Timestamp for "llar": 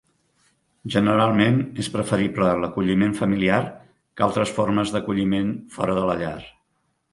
6.27-6.37